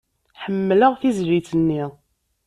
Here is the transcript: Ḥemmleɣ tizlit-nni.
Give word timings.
Ḥemmleɣ 0.43 0.93
tizlit-nni. 0.99 1.83